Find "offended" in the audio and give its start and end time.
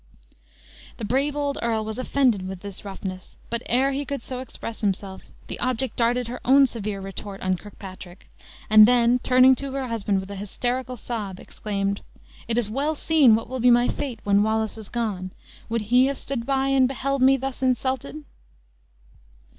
1.99-2.47